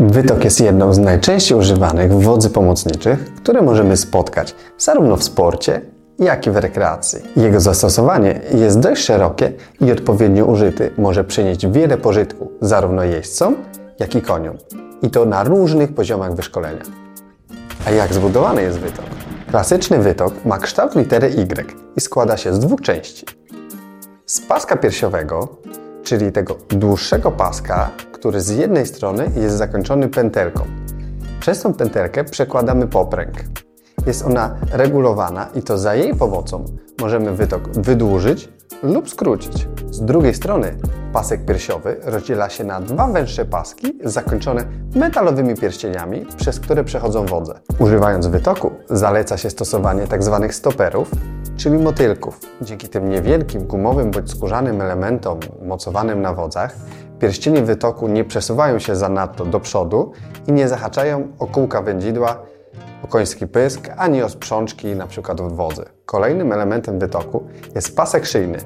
[0.00, 5.80] Wytok jest jedną z najczęściej używanych wodzy pomocniczych, które możemy spotkać zarówno w sporcie,
[6.18, 7.18] jak i w rekreacji.
[7.36, 13.56] Jego zastosowanie jest dość szerokie i odpowiednio użyty może przynieść wiele pożytku zarówno jeźdźcom,
[13.98, 14.56] jak i koniom.
[15.02, 16.82] I to na różnych poziomach wyszkolenia.
[17.86, 19.04] A jak zbudowany jest wytok?
[19.50, 23.26] Klasyczny wytok ma kształt litery Y i składa się z dwóch części.
[24.26, 25.48] Z paska piersiowego,
[26.08, 30.64] czyli tego dłuższego paska, który z jednej strony jest zakończony pętelką.
[31.40, 33.34] Przez tą pętelkę przekładamy popręg.
[34.06, 36.64] Jest ona regulowana i to za jej pomocą
[37.00, 38.48] możemy wytok wydłużyć
[38.82, 39.68] lub skrócić.
[39.90, 40.74] Z drugiej strony
[41.12, 47.60] pasek piersiowy rozdziela się na dwa węższe paski zakończone metalowymi pierścieniami, przez które przechodzą wodze.
[47.78, 50.38] Używając wytoku zaleca się stosowanie tzw.
[50.40, 51.10] Tak stoperów,
[51.56, 52.40] czyli motylków.
[52.62, 56.76] Dzięki tym niewielkim gumowym bądź skórzanym elementom mocowanym na wodzach
[57.18, 60.12] pierścienie wytoku nie przesuwają się zanadto do przodu
[60.46, 62.42] i nie zahaczają o kółka wędzidła,
[63.04, 65.34] o koński pysk, ani o sprzączki, np.
[65.38, 65.84] w wodzy.
[66.06, 68.58] Kolejnym elementem wytoku jest pasek szyjny.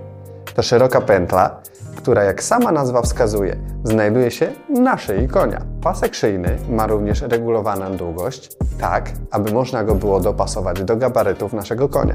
[0.54, 1.60] To szeroka pętla,
[2.02, 5.62] która jak sama nazwa wskazuje, znajduje się na szyi konia.
[5.82, 11.88] Pasek szyjny ma również regulowaną długość, tak aby można go było dopasować do gabarytów naszego
[11.88, 12.14] konia.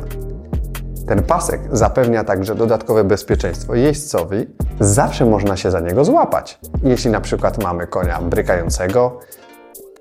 [1.08, 4.48] Ten pasek zapewnia także dodatkowe bezpieczeństwo jeźdźcowi,
[4.80, 6.60] zawsze można się za niego złapać.
[6.84, 9.20] Jeśli na przykład mamy konia brykającego,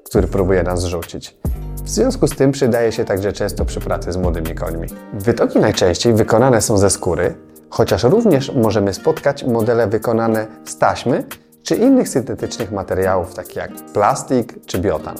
[0.05, 1.39] który próbuje nas zrzucić.
[1.85, 4.89] W związku z tym przydaje się także często przy pracy z młodymi końmi.
[5.13, 7.35] Wytoki najczęściej wykonane są ze skóry,
[7.71, 11.25] chociaż również możemy spotkać modele wykonane z taśmy
[11.63, 15.17] czy innych syntetycznych materiałów, takich jak plastik czy biotan.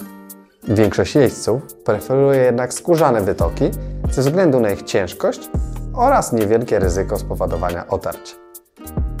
[0.63, 3.71] Większość jeźdźców preferuje jednak skórzane wytoki
[4.11, 5.49] ze względu na ich ciężkość
[5.93, 8.35] oraz niewielkie ryzyko spowodowania otarć.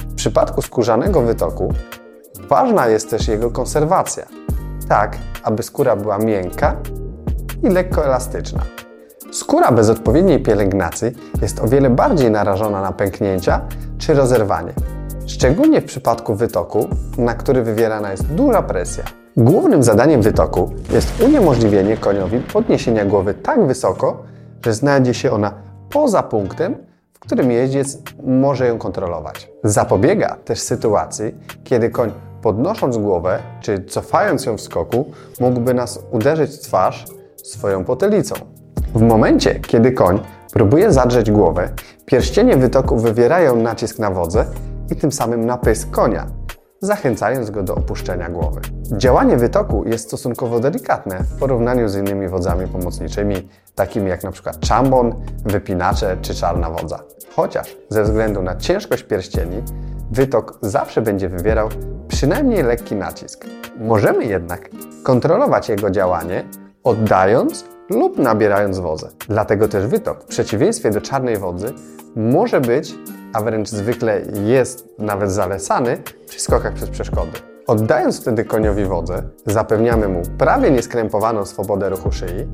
[0.09, 1.73] W przypadku skórzanego wytoku
[2.49, 4.25] ważna jest też jego konserwacja,
[4.89, 6.75] tak aby skóra była miękka
[7.63, 8.76] i lekko elastyczna.
[9.37, 13.61] Skóra bez odpowiedniej pielęgnacji jest o wiele bardziej narażona na pęknięcia
[13.97, 14.73] czy rozerwanie,
[15.25, 16.87] szczególnie w przypadku wytoku,
[17.17, 19.03] na który wywierana jest duża presja.
[19.37, 24.23] Głównym zadaniem wytoku jest uniemożliwienie koniowi podniesienia głowy tak wysoko,
[24.65, 25.53] że znajdzie się ona
[25.89, 26.75] poza punktem,
[27.13, 29.49] w którym jeździec może ją kontrolować.
[29.63, 32.11] Zapobiega też sytuacji, kiedy koń
[32.41, 37.05] podnosząc głowę czy cofając ją w skoku mógłby nas uderzyć w twarz
[37.43, 38.56] swoją potylicą.
[38.95, 40.19] W momencie, kiedy koń
[40.53, 41.69] próbuje zadrzeć głowę,
[42.05, 44.45] pierścienie wytoku wywierają nacisk na wodze
[44.91, 46.27] i tym samym na pysk konia,
[46.81, 48.61] zachęcając go do opuszczenia głowy.
[48.91, 54.51] Działanie wytoku jest stosunkowo delikatne w porównaniu z innymi wodzami pomocniczymi, takimi jak np.
[54.59, 55.15] czambon,
[55.45, 56.99] wypinacze czy czarna wodza.
[57.35, 59.63] Chociaż ze względu na ciężkość pierścieni,
[60.11, 61.69] wytok zawsze będzie wywierał
[62.07, 63.45] przynajmniej lekki nacisk.
[63.79, 64.69] Możemy jednak
[65.03, 66.43] kontrolować jego działanie,
[66.83, 69.09] oddając lub nabierając wozę.
[69.27, 71.73] Dlatego też wytok, w przeciwieństwie do czarnej wodzy,
[72.15, 72.95] może być
[73.33, 75.97] a wręcz zwykle jest nawet zalecany
[76.27, 77.31] przy skokach przez przeszkody.
[77.67, 82.47] Oddając wtedy koniowi wodzę, zapewniamy mu prawie nieskrępowaną swobodę ruchu szyi.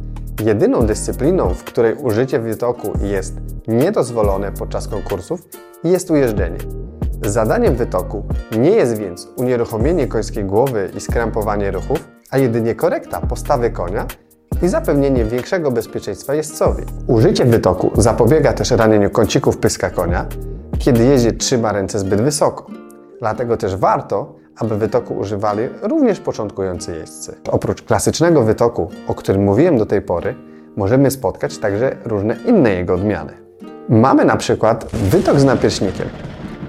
[0.44, 3.34] Jedyną dyscypliną, w której użycie wytoku jest
[3.68, 5.42] niedozwolone podczas konkursów,
[5.84, 6.58] jest ujeżdżenie.
[7.26, 8.24] Zadaniem wytoku
[8.58, 14.06] nie jest więc unieruchomienie końskiej głowy i skrępowanie ruchów, a jedynie korekta postawy konia
[14.64, 16.84] i zapewnienie większego bezpieczeństwa jeźdźcowi.
[17.08, 20.26] Użycie wytoku zapobiega też ranieniu kącików pyska konia,
[20.80, 22.68] kiedy jeździec trzyma ręce zbyt wysoko.
[23.20, 27.36] Dlatego też warto, aby wytoku używali również początkujący jeźdźcy.
[27.52, 30.36] Oprócz klasycznego wytoku, o którym mówiłem do tej pory,
[30.76, 33.34] możemy spotkać także różne inne jego odmiany.
[33.90, 36.08] Mamy na przykład wytok z napierśnikiem.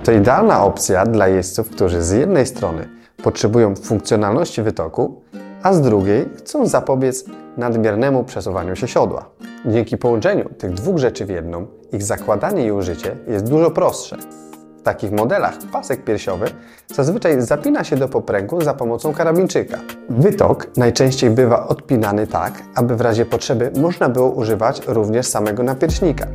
[0.05, 2.89] To idealna opcja dla jeźdźców, którzy z jednej strony
[3.23, 5.23] potrzebują funkcjonalności wytoku,
[5.65, 7.25] a z drugiej chcą zapobiec
[7.57, 9.31] nadmiernemu przesuwaniu się siodła.
[9.67, 14.17] Dzięki połączeniu tych dwóch rzeczy w jedną, ich zakładanie i użycie jest dużo prostsze.
[14.79, 16.47] W takich modelach pasek piersiowy
[16.95, 19.79] zazwyczaj zapina się do popręgu za pomocą karabinczyka.
[20.09, 26.27] Wytok najczęściej bywa odpinany tak, aby w razie potrzeby można było używać również samego napierśnika.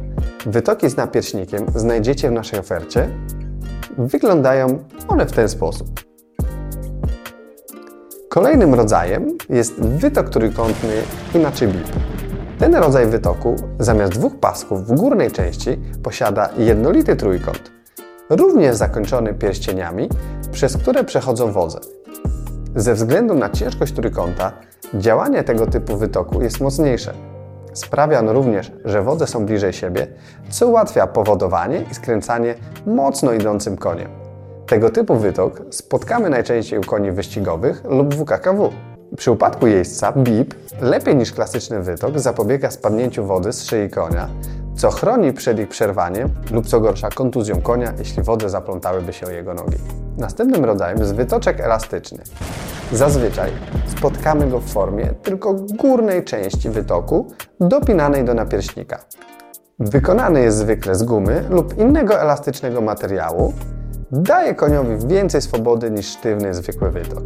[0.45, 3.09] Wytoki z napierśnikiem znajdziecie w naszej ofercie.
[3.97, 6.08] Wyglądają one w ten sposób.
[8.29, 10.89] Kolejnym rodzajem jest wytok trójkątny,
[11.35, 11.87] inaczej blip.
[12.59, 17.71] Ten rodzaj wytoku zamiast dwóch pasków w górnej części posiada jednolity trójkąt,
[18.29, 20.09] również zakończony pierścieniami,
[20.51, 21.79] przez które przechodzą wodze.
[22.75, 24.51] Ze względu na ciężkość trójkąta,
[24.93, 27.13] działanie tego typu wytoku jest mocniejsze.
[27.73, 30.07] Sprawia on również, że wodze są bliżej siebie,
[30.49, 32.55] co ułatwia powodowanie i skręcanie
[32.85, 34.28] mocno idącym koniem.
[34.69, 38.69] Tego typu wytok spotkamy najczęściej u koni wyścigowych lub w UKKW.
[39.17, 44.29] Przy upadku jeźdźca BIP lepiej niż klasyczny wytok zapobiega spadnięciu wody z szyi konia,
[44.75, 49.53] co chroni przed ich przerwaniem lub co gorsza kontuzją konia, jeśli wody zaplątałyby się jego
[49.53, 49.77] nogi.
[50.17, 52.23] Następnym rodzajem jest wytoczek elastyczny.
[52.91, 53.51] Zazwyczaj
[53.97, 57.27] spotkamy go w formie tylko górnej części wytoku
[57.59, 58.99] dopinanej do napierśnika.
[59.79, 63.53] Wykonany jest zwykle z gumy lub innego elastycznego materiału,
[64.11, 67.23] daje koniowi więcej swobody niż sztywny zwykły wytok.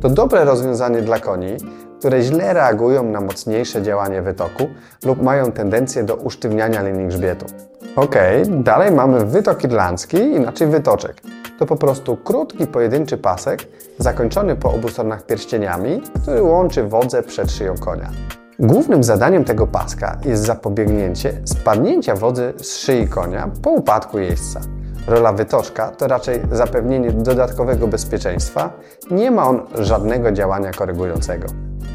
[0.00, 1.56] To dobre rozwiązanie dla koni,
[1.98, 4.68] które źle reagują na mocniejsze działanie wytoku
[5.04, 7.46] lub mają tendencję do usztywniania linii grzbietu.
[7.96, 8.14] Ok,
[8.48, 11.22] dalej mamy wytok irlandzki, inaczej wytoczek.
[11.58, 13.60] To po prostu krótki, pojedynczy pasek,
[13.98, 18.10] zakończony po obu stronach pierścieniami, który łączy wodze przed szyją konia.
[18.58, 24.60] Głównym zadaniem tego paska jest zapobiegnięcie spadnięcia wodzy z szyi konia po upadku jeźdźca.
[25.08, 28.72] Rola wytoczka to raczej zapewnienie dodatkowego bezpieczeństwa,
[29.10, 31.46] nie ma on żadnego działania korygującego.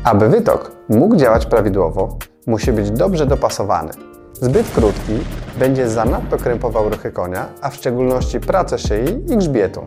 [0.04, 2.18] Aby wytok mógł działać prawidłowo,
[2.48, 3.92] musi być dobrze dopasowany.
[4.33, 5.13] Zbyt krótki
[5.60, 9.81] będzie zanadto krępował ruchy konia, a w szczególności pracę szyi i grzbietu.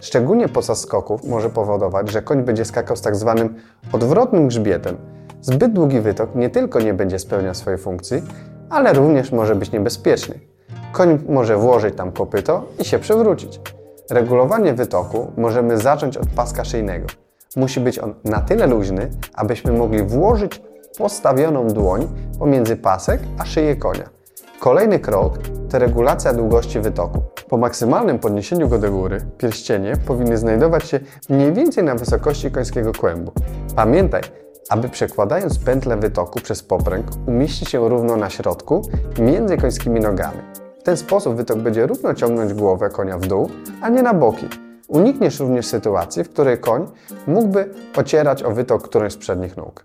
[0.00, 3.54] Szczególnie podczas skoków może powodować, że koń będzie skakał z tak zwanym
[3.92, 4.96] odwrotnym grzbietem.
[5.40, 8.22] Zbyt długi wytok nie tylko nie będzie spełniał swojej funkcji,
[8.70, 10.51] ale również może być niebezpieczny.
[10.92, 13.60] Koń może włożyć tam kopyto i się przewrócić.
[14.10, 17.06] Regulowanie wytoku możemy zacząć od paska szyjnego.
[17.56, 20.62] Musi być on na tyle luźny, abyśmy mogli włożyć
[20.98, 22.08] postawioną dłoń
[22.38, 24.08] pomiędzy pasek a szyję konia.
[24.60, 25.38] Kolejny krok
[25.70, 27.22] to regulacja długości wytoku.
[27.48, 32.92] Po maksymalnym podniesieniu go do góry, pierścienie powinny znajdować się mniej więcej na wysokości końskiego
[32.92, 33.32] kłębu.
[33.76, 34.22] Pamiętaj,
[34.68, 38.82] aby przekładając pętlę wytoku przez popręg umieścić się równo na środku
[39.18, 40.38] między końskimi nogami.
[40.82, 43.50] W ten sposób wytok będzie równo ciągnąć głowę konia w dół,
[43.80, 44.48] a nie na boki.
[44.88, 46.86] Unikniesz również sytuacji, w której koń
[47.26, 49.84] mógłby ocierać o wytok którąś z przednich nóg.